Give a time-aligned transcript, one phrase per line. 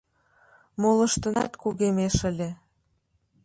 [0.81, 2.49] Молыштынат кугемеш ыле.